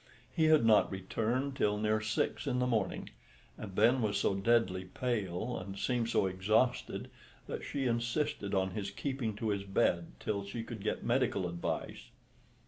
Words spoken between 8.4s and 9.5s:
on his keeping to